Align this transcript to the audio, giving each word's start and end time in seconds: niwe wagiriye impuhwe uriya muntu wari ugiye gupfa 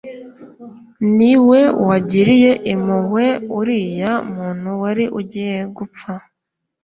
niwe 1.15 1.59
wagiriye 1.87 2.51
impuhwe 2.73 3.25
uriya 3.59 4.11
muntu 4.33 4.69
wari 4.81 5.05
ugiye 5.19 5.57
gupfa 5.77 6.13